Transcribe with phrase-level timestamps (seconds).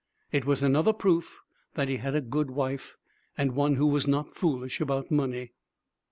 [0.31, 1.41] It was another proof
[1.75, 2.97] that he had a good wife,
[3.37, 5.51] and one who was not foolish about money.